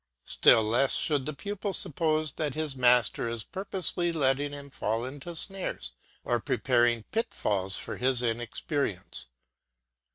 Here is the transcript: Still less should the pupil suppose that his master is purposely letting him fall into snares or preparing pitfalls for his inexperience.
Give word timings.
Still 0.25 0.63
less 0.63 0.95
should 0.95 1.27
the 1.27 1.33
pupil 1.35 1.73
suppose 1.73 2.31
that 2.31 2.55
his 2.55 2.75
master 2.75 3.27
is 3.29 3.43
purposely 3.43 4.11
letting 4.11 4.51
him 4.51 4.71
fall 4.71 5.05
into 5.05 5.35
snares 5.35 5.91
or 6.23 6.39
preparing 6.39 7.03
pitfalls 7.11 7.77
for 7.77 7.97
his 7.97 8.23
inexperience. 8.23 9.27